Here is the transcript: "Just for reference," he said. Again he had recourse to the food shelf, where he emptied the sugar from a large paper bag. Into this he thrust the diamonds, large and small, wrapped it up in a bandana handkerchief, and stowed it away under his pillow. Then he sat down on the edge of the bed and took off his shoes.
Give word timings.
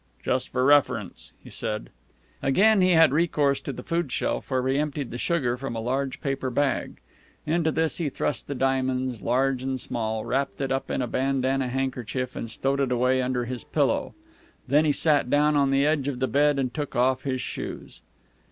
"Just 0.23 0.49
for 0.49 0.65
reference," 0.65 1.31
he 1.43 1.51
said. 1.51 1.91
Again 2.41 2.81
he 2.81 2.93
had 2.93 3.11
recourse 3.11 3.61
to 3.61 3.71
the 3.71 3.83
food 3.83 4.11
shelf, 4.11 4.49
where 4.49 4.67
he 4.67 4.79
emptied 4.79 5.11
the 5.11 5.19
sugar 5.19 5.57
from 5.57 5.75
a 5.75 5.79
large 5.79 6.21
paper 6.21 6.49
bag. 6.49 6.99
Into 7.45 7.69
this 7.71 7.99
he 7.99 8.09
thrust 8.09 8.47
the 8.47 8.55
diamonds, 8.55 9.21
large 9.21 9.61
and 9.61 9.79
small, 9.79 10.25
wrapped 10.25 10.59
it 10.59 10.71
up 10.71 10.89
in 10.89 11.03
a 11.03 11.07
bandana 11.07 11.67
handkerchief, 11.67 12.35
and 12.35 12.49
stowed 12.49 12.79
it 12.79 12.91
away 12.91 13.21
under 13.21 13.45
his 13.45 13.63
pillow. 13.63 14.15
Then 14.67 14.85
he 14.85 14.91
sat 14.91 15.29
down 15.29 15.55
on 15.55 15.69
the 15.69 15.85
edge 15.85 16.07
of 16.07 16.17
the 16.17 16.25
bed 16.27 16.57
and 16.57 16.73
took 16.73 16.95
off 16.95 17.21
his 17.21 17.41
shoes. 17.41 18.01